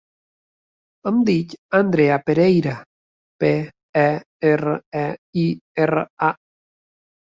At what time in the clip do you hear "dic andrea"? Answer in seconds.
1.27-2.17